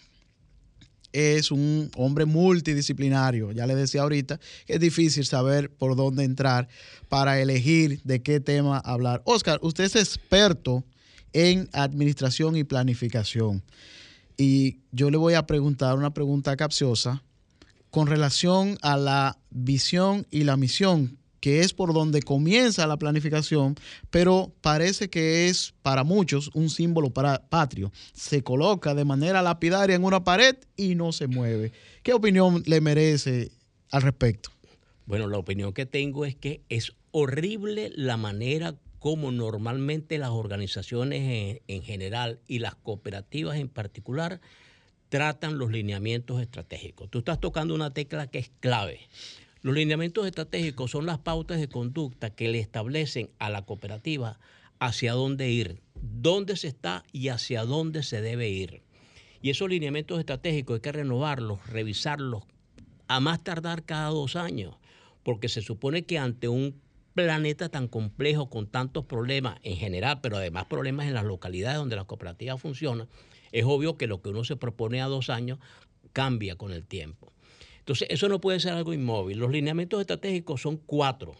[1.15, 3.51] es un hombre multidisciplinario.
[3.53, 6.67] Ya le decía ahorita que es difícil saber por dónde entrar
[7.07, 9.21] para elegir de qué tema hablar.
[9.25, 10.83] Oscar, usted es experto
[11.31, 13.63] en administración y planificación.
[14.37, 17.23] Y yo le voy a preguntar una pregunta capciosa
[17.89, 23.75] con relación a la visión y la misión, que es por donde comienza la planificación,
[24.09, 27.91] pero parece que es para muchos un símbolo para patrio.
[28.13, 31.71] Se coloca de manera lapidaria en una pared y no se mueve.
[32.01, 33.51] ¿Qué opinión le merece
[33.91, 34.49] al respecto?
[35.05, 41.61] Bueno, la opinión que tengo es que es horrible la manera como normalmente las organizaciones
[41.67, 44.41] en, general y las cooperativas en particular
[45.09, 47.11] tratan los lineamientos estratégicos.
[47.11, 49.01] Tú estás tocando una tecla que es clave.
[49.65, 54.39] Los lineamientos estratégicos son las pautas de conducta que le establecen a la cooperativa
[54.77, 58.83] hacia dónde ir, dónde se está y hacia dónde se debe ir.
[59.41, 62.43] Y esos lineamientos estratégicos hay que renovarlos, revisarlos,
[63.07, 64.75] a más tardar cada dos años,
[65.23, 66.79] porque se supone que ante un
[67.15, 71.95] planeta tan complejo con tantos problemas en general, pero además problemas en las localidades donde
[71.95, 73.07] las cooperativas funcionan,
[73.51, 75.57] es obvio que lo que uno se propone a dos años
[76.13, 77.34] cambia con el tiempo.
[77.85, 79.37] Entonces, eso no puede ser algo inmóvil.
[79.37, 81.35] Los lineamientos estratégicos son cuatro.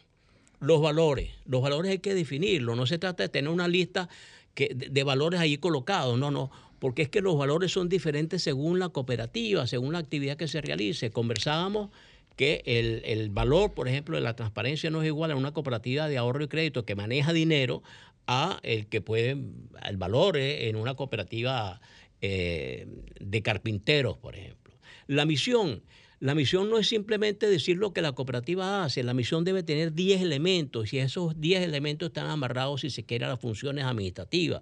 [0.60, 1.32] Los valores.
[1.48, 2.78] Los valores hay que definirlos.
[2.78, 4.10] No se trata de tener una lista
[4.54, 6.20] que, de, valores ahí colocados.
[6.20, 6.52] No, no.
[6.78, 10.62] Porque es que los valores son diferentes según la cooperativa, según la actividad que se
[10.62, 11.10] realice.
[11.10, 11.90] Conversábamos
[12.36, 16.20] que el, valor, por ejemplo, de la transparencia no es igual a una cooperativa de
[16.20, 17.82] ahorro y crédito que maneja dinero
[18.28, 19.36] a el que puede,
[19.84, 21.82] el valor en una cooperativa
[22.22, 22.86] eh,
[23.20, 24.76] de carpinteros, por ejemplo.
[25.08, 25.82] La misión,
[26.20, 29.94] la misión no es simplemente decir lo que la cooperativa hace, la misión debe tener
[29.94, 34.62] 10 elementos y esos 10 elementos están amarrados, si se quiere, a las funciones administrativas.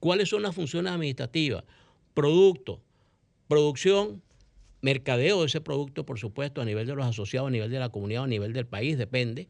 [0.00, 1.64] ¿Cuáles son las funciones administrativas?
[2.14, 2.80] Producto,
[3.48, 4.22] producción,
[4.80, 7.88] mercadeo de ese producto, por supuesto, a nivel de los asociados, a nivel de la
[7.90, 9.48] comunidad, a nivel del país, depende.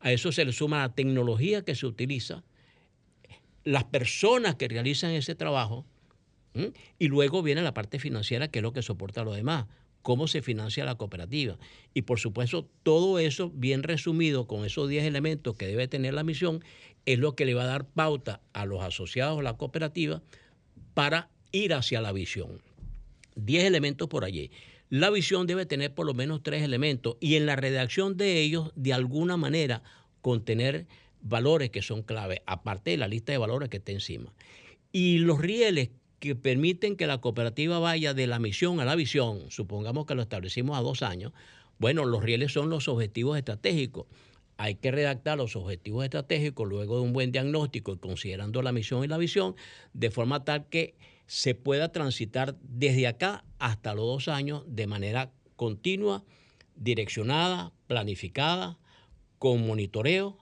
[0.00, 2.44] A eso se le suma la tecnología que se utiliza,
[3.64, 5.86] las personas que realizan ese trabajo,
[6.98, 9.66] y luego viene la parte financiera, que es lo que soporta lo demás,
[10.04, 11.58] cómo se financia la cooperativa.
[11.94, 16.22] Y por supuesto, todo eso, bien resumido, con esos 10 elementos que debe tener la
[16.22, 16.62] misión,
[17.06, 20.22] es lo que le va a dar pauta a los asociados a la cooperativa
[20.92, 22.60] para ir hacia la visión.
[23.36, 24.50] 10 elementos por allí.
[24.90, 28.72] La visión debe tener por lo menos tres elementos y en la redacción de ellos,
[28.76, 29.82] de alguna manera,
[30.20, 30.86] contener
[31.22, 34.34] valores que son clave, aparte de la lista de valores que está encima.
[34.92, 35.88] Y los rieles
[36.24, 40.22] que permiten que la cooperativa vaya de la misión a la visión, supongamos que lo
[40.22, 41.32] establecimos a dos años,
[41.78, 44.06] bueno, los rieles son los objetivos estratégicos.
[44.56, 49.04] Hay que redactar los objetivos estratégicos luego de un buen diagnóstico y considerando la misión
[49.04, 49.54] y la visión,
[49.92, 50.94] de forma tal que
[51.26, 56.24] se pueda transitar desde acá hasta los dos años de manera continua,
[56.74, 58.78] direccionada, planificada,
[59.38, 60.38] con monitoreo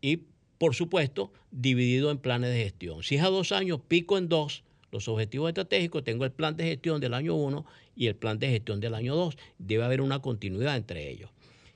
[0.00, 0.20] y,
[0.58, 3.02] por supuesto, dividido en planes de gestión.
[3.02, 4.62] Si es a dos años, pico en dos
[4.94, 8.48] los objetivos estratégicos, tengo el plan de gestión del año 1 y el plan de
[8.48, 9.36] gestión del año 2.
[9.58, 11.30] Debe haber una continuidad entre ellos.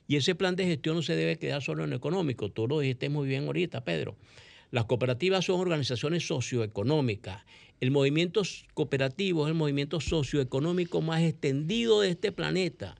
[0.07, 2.49] Y ese plan de gestión no se debe quedar solo en lo económico.
[2.49, 4.15] Tú lo dijiste muy bien ahorita, Pedro.
[4.71, 7.43] Las cooperativas son organizaciones socioeconómicas
[7.79, 8.41] el movimiento
[8.73, 12.95] cooperativo es el movimiento socioeconómico más extendido de este planeta.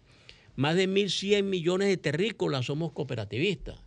[0.55, 3.77] Más de 1.100 millones de terrícolas somos cooperativistas.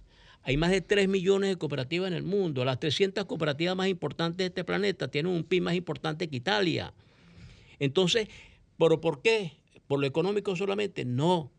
[0.45, 2.65] Hay más de 3 millones de cooperativas en el mundo.
[2.65, 6.93] Las 300 cooperativas más importantes de este planeta tienen un PIB más importante que Italia.
[7.79, 8.29] Entonces,
[8.79, 9.53] ¿pero por qué?
[9.87, 11.05] ¿Por lo económico solamente?
[11.05, 11.53] No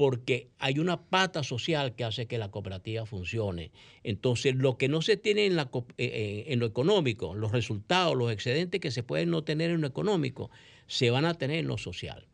[0.00, 3.70] porque hay una pata social que hace que la cooperativa funcione.
[4.02, 5.66] Entonces, lo que no se tiene en, eh,
[5.98, 9.86] eh, en lo económico, los resultados, los excedentes que se pueden no tener en lo
[9.86, 10.50] económico,
[10.86, 12.26] se van a tener en lo social.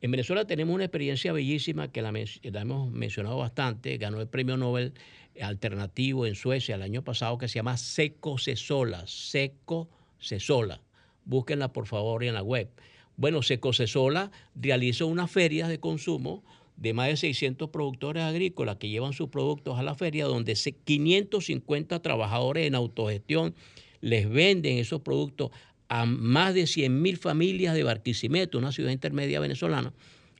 [0.00, 2.12] En Venezuela tenemos una experiencia bellísima que la,
[2.42, 4.92] hemos mencionado bastante, ganó el premio Nobel
[5.40, 9.88] alternativo en Suecia el año pasado que se llama Seco Cesola, Seco
[10.20, 10.80] Cesola.
[11.24, 12.68] Búsquenla por favor en la web.
[13.16, 16.44] Bueno, Seco Cesola realizó unas ferias de consumo
[16.76, 22.02] de más de 600 productores agrícolas que llevan sus productos a la feria, donde 550
[22.02, 23.54] trabajadores en autogestión
[24.00, 25.50] les venden esos productos
[25.88, 29.92] a más de 100 mil familias de Barquisimeto, una ciudad intermedia venezolana,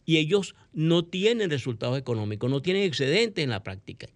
[0.05, 4.09] y ellos no tienen resultados económicos, no tienen excedente en la práctica.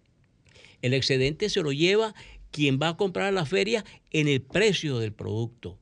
[0.81, 2.13] El excedente se lo lleva
[2.51, 5.77] quien va a comprar la feria en el precio del producto.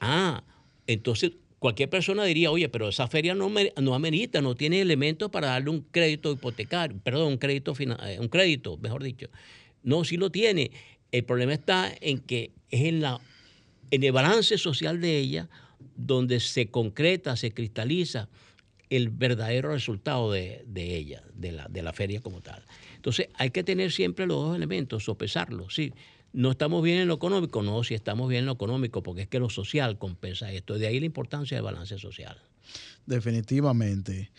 [0.00, 0.44] Ah,
[0.86, 5.70] entonces cualquier persona diría, oye, pero esa feria no, amerita, no tiene elementos para darle
[5.70, 9.28] un crédito hipotecario, perdón, un crédito, eh, un crédito, mejor dicho.
[9.82, 10.70] No, sí lo tiene.
[11.12, 13.20] El problema está en que es en, la,
[13.90, 15.48] en el balance social de ella
[15.96, 18.28] donde se concreta, se cristaliza
[18.90, 22.62] el verdadero resultado de, ella, de la, feria como tal.
[22.96, 25.92] Entonces hay que tener siempre los dos elementos, sopesarlos, sí
[26.32, 29.28] no estamos bien en lo económico, no, si estamos bien en lo económico, porque es
[29.28, 30.78] que lo social compensa esto.
[30.78, 32.40] De ahí la importancia del balance social.
[33.06, 34.30] Definitivamente.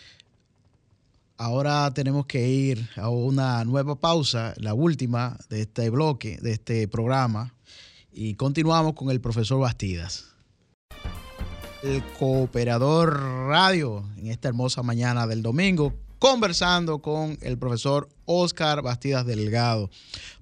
[1.38, 6.88] Ahora tenemos que ir a una nueva pausa, la última de este bloque, de este
[6.88, 7.56] programa,
[8.14, 10.31] y continuamos con el profesor Bastidas.
[11.84, 19.26] El Cooperador Radio en esta hermosa mañana del domingo conversando con el profesor Oscar Bastidas
[19.26, 19.90] Delgado.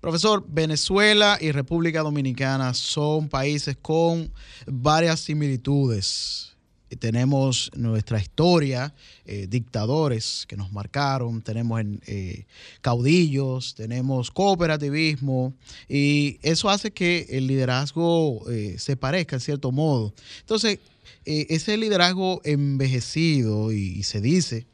[0.02, 4.30] Profesor, Venezuela y República Dominicana son países con
[4.68, 6.58] varias similitudes.
[6.98, 8.94] Tenemos nuestra historia,
[9.26, 12.46] eh, dictadores que nos marcaron, tenemos eh,
[12.82, 15.54] caudillos, tenemos cooperativismo
[15.88, 20.14] y eso hace que el liderazgo eh, se parezca en cierto modo.
[20.42, 20.80] Entonces,
[21.26, 24.68] ese liderazgo envejecido y se dice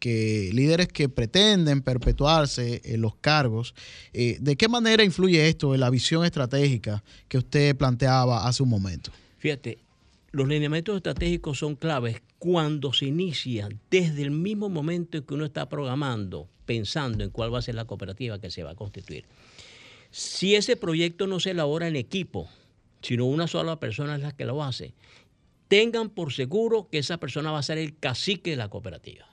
[0.00, 3.74] que líderes que pretenden perpetuarse en los cargos,
[4.12, 8.70] eh, ¿de qué manera influye esto en la visión estratégica que usted planteaba hace un
[8.70, 9.12] momento?
[9.38, 9.78] Fíjate,
[10.32, 15.44] los lineamientos estratégicos son claves cuando se inician desde el mismo momento en que uno
[15.44, 19.26] está programando, pensando en cuál va a ser la cooperativa que se va a constituir.
[20.10, 22.48] Si ese proyecto no se elabora en equipo,
[23.02, 24.94] sino una sola persona es la que lo hace,
[25.70, 29.28] tengan por seguro que esa persona va a ser el cacique de la cooperativa.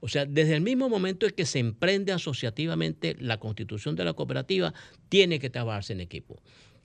[0.00, 4.14] O sea, desde el mismo momento en que se emprende asociativamente la constitución de la
[4.14, 4.74] cooperativa,
[5.08, 6.42] tiene que trabajarse en equipo.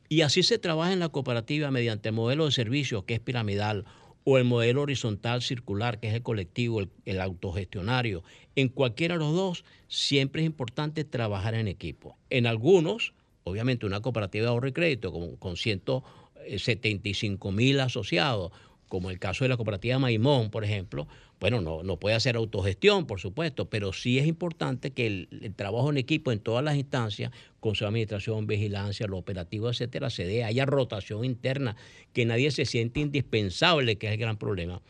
[0.10, 3.86] Y así se trabaja en la cooperativa mediante el modelo de servicio, que es piramidal,
[4.26, 8.24] o el modelo horizontal circular, que es el colectivo, el, autogestionario.
[8.56, 12.16] En cualquiera de los dos, siempre es importante trabajar en equipo.
[12.30, 18.52] En algunos, obviamente una cooperativa de ahorro y crédito con, con 175 mil asociados,
[18.88, 21.08] como el caso de la cooperativa Maimón, por ejemplo,
[21.40, 25.90] bueno, no, no puede hacer autogestión, por supuesto, pero sí es importante que el, trabajo
[25.90, 30.44] en equipo en todas las instancias, consejo de administración, vigilancia, lo operativo, etcétera, se dé,
[30.44, 31.76] haya rotación interna,
[32.14, 34.82] que nadie se siente indispensable, que es el gran problema.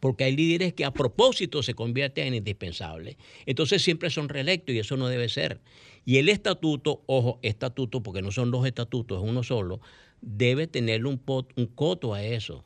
[0.00, 3.16] Porque hay líderes que a propósito se convierten en indispensables.
[3.44, 5.60] Entonces siempre son reelectos y eso no debe ser.
[6.04, 9.80] Y el estatuto, ojo, estatuto, porque no son dos estatutos, es uno solo,
[10.20, 12.64] debe tener un, un coto a eso.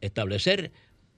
[0.00, 0.72] Establecer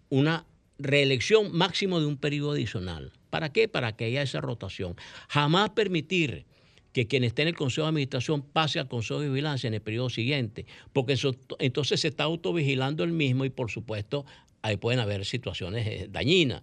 [0.09, 0.47] una
[0.79, 3.13] reelección máximo de un periodo adicional.
[3.31, 3.69] ¿Para qué?
[3.69, 4.97] Para que haya esa rotación.
[5.29, 6.47] Jamás permitir
[6.93, 9.83] que quien esté en el Consejo de Administración pase al Consejo de Vigilancia en el
[9.83, 11.17] periodo siguiente, porque
[11.61, 14.25] entonces se está autovigilando el mismo y por supuesto
[14.63, 16.63] ahí pueden haber situaciones eh, dañinas.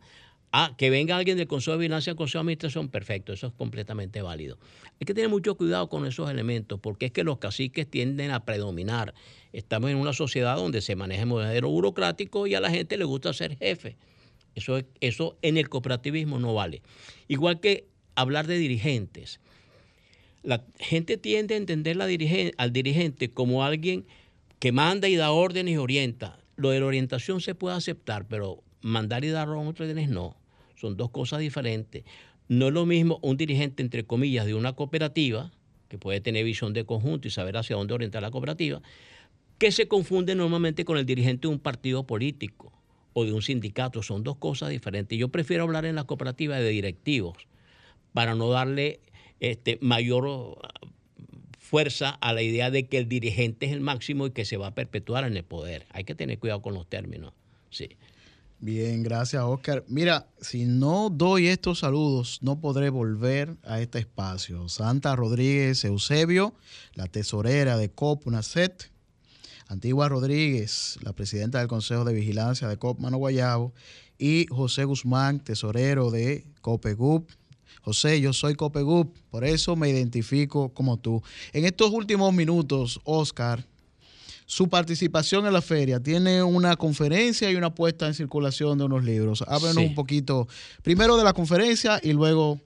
[0.51, 3.53] Ah, que venga alguien del Consejo de Vigilancia al Consejo de Administración, perfecto, eso es
[3.53, 4.57] completamente válido.
[4.99, 8.45] Hay que tener mucho cuidado con esos elementos, porque es que los caciques tienden a
[8.45, 9.13] predominar.
[9.51, 13.03] Estamos en una sociedad donde se maneja el modelo burocrático y a la gente le
[13.03, 13.97] gusta ser jefe.
[14.55, 16.81] Eso, eso en el cooperativismo no vale.
[17.27, 17.85] Igual que
[18.15, 19.39] hablar de dirigentes.
[20.43, 21.97] La gente tiende a entender
[22.57, 24.07] al dirigente como alguien
[24.59, 26.39] que manda y da órdenes y orienta.
[26.55, 30.35] Lo de la orientación se puede aceptar, pero mandar y dar órdenes no.
[30.75, 32.03] Son dos cosas diferentes.
[32.47, 35.51] No es lo mismo un dirigente, entre comillas, de una cooperativa,
[35.89, 38.81] que puede tener visión de conjunto y saber hacia dónde orientar la cooperativa,
[39.57, 42.71] que se confunde normalmente con el dirigente de un partido político
[43.13, 44.03] o de un sindicato.
[44.03, 45.17] Son dos cosas diferentes.
[45.17, 47.37] Yo prefiero hablar en la cooperativa de directivos
[48.13, 48.99] para no darle
[49.39, 50.59] este, mayor
[51.59, 54.67] fuerza a la idea de que el dirigente es el máximo y que se va
[54.67, 55.85] a perpetuar en el poder.
[55.89, 57.33] Hay que tener cuidado con los términos.
[57.69, 57.89] Sí.
[58.59, 59.85] Bien, gracias Oscar.
[59.87, 64.67] Mira, si no doy estos saludos, no podré volver a este espacio.
[64.67, 66.55] Santa Rodríguez Eusebio,
[66.95, 68.91] la tesorera de COP UNACET.
[69.67, 73.73] Antigua Rodríguez, la presidenta del Consejo de Vigilancia de COP Mano Guayabo.
[74.17, 77.29] Y José Guzmán, tesorero de COPEGUP.
[77.83, 81.21] José, yo soy COPEGUP, por eso me identifico como tú.
[81.53, 83.67] En estos últimos minutos, Oscar,
[84.47, 85.99] su participación en la feria.
[85.99, 89.43] Tiene una conferencia y una puesta en circulación de unos libros.
[89.45, 90.47] Háblenos un poquito,
[90.81, 92.59] primero de la conferencia y luego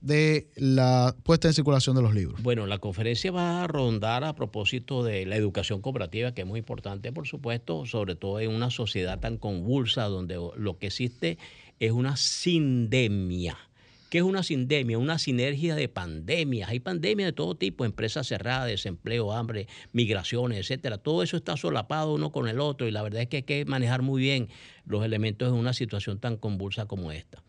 [0.00, 2.42] de la puesta en circulación de los libros.
[2.42, 6.60] Bueno, la conferencia va a rondar a propósito de la educación cooperativa, que es muy
[6.60, 11.36] importante, por supuesto, sobre todo en una sociedad tan convulsa donde lo que existe
[11.78, 13.67] es una sindemia
[14.08, 14.96] ¿Qué es una sindemia?
[14.98, 16.70] Una sinergia de pandemias.
[16.70, 20.96] Hay pandemias de todo tipo, empresas cerradas, desempleo, hambre, migraciones, etcétera.
[20.96, 23.64] Todo eso está solapado uno con el otro y la verdad es que hay que
[23.66, 24.48] manejar muy bien
[24.86, 27.42] los elementos en una situación tan convulsa como esta.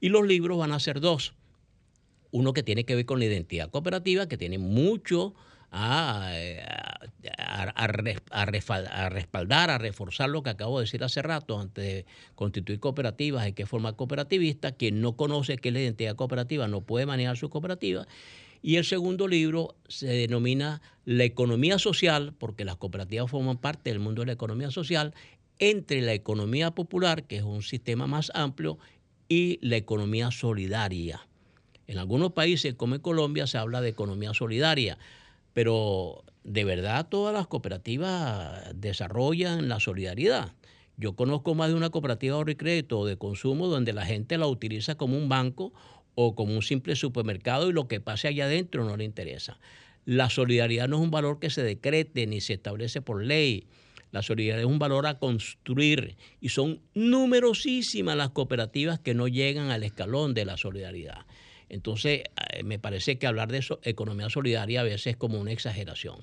[0.00, 1.34] Y los libros van a ser dos.
[2.30, 5.34] Uno que tiene que ver con la identidad cooperativa, que tiene mucho
[5.72, 6.30] a,
[8.46, 13.54] respaldar, a reforzar lo que acabo de decir hace rato, antes de constituir cooperativas hay
[13.54, 17.48] que formar cooperativista, quien no conoce qué es la identidad cooperativa no puede manejar su
[17.48, 18.06] cooperativa.
[18.60, 23.98] Y el segundo libro se denomina La economía social, porque las cooperativas forman parte del
[23.98, 25.14] mundo de la economía social,
[25.58, 28.78] entre la economía popular, que es un sistema más amplio,
[29.28, 31.26] y la economía solidaria.
[31.86, 34.98] En algunos países, como en Colombia, se habla de economía solidaria
[35.52, 40.52] pero de verdad todas las cooperativas desarrollan la solidaridad.
[40.96, 44.38] Yo conozco más de una cooperativa de ahorro crédito o de consumo donde la gente
[44.38, 45.72] la utiliza como un banco
[46.14, 49.58] o como un simple supermercado y lo que pase allá adentro no le interesa.
[50.04, 53.66] La solidaridad no es un valor que se decrete ni se establece por ley.
[54.10, 59.70] La solidaridad es un valor a construir y son numerosísimas las cooperativas que no llegan
[59.70, 61.24] al escalón de la solidaridad.
[61.72, 65.52] Entonces, eh, me parece que hablar de eso, economía solidaria a veces es como una
[65.52, 66.16] exageración.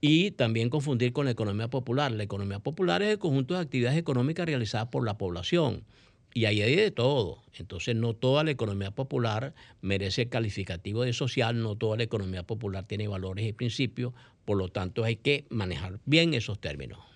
[0.00, 2.10] Y también confundir con la economía popular.
[2.10, 5.84] La economía popular es el conjunto de actividades económicas realizadas por la población.
[6.34, 7.44] Y ahí hay de todo.
[7.58, 12.42] Entonces, no toda la economía popular merece el calificativo de social, no toda la economía
[12.42, 14.14] popular tiene valores y principios.
[14.44, 17.09] Por lo tanto, hay que manejar bien esos términos.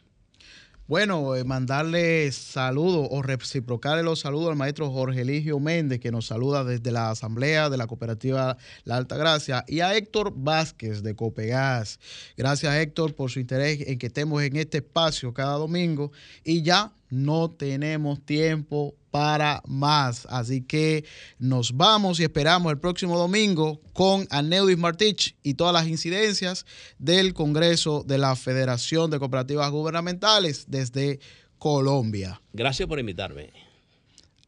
[0.86, 6.26] Bueno, eh, mandarle saludos o reciprocarle los saludos al maestro Jorge Eligio Méndez, que nos
[6.26, 11.16] saluda desde la Asamblea de la Cooperativa La Alta Gracia, y a Héctor Vázquez de
[11.16, 12.00] Copegas.
[12.36, 16.12] Gracias, Héctor, por su interés en que estemos en este espacio cada domingo.
[16.44, 20.26] Y ya no tenemos tiempo para más.
[20.28, 21.04] Así que
[21.38, 26.66] nos vamos y esperamos el próximo domingo con Aneudis Martich y todas las incidencias
[26.98, 31.20] del Congreso de la Federación de Cooperativas Gubernamentales desde
[31.58, 32.42] Colombia.
[32.52, 33.52] Gracias por invitarme.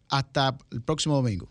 [0.08, 1.44] Hasta el próximo domingo.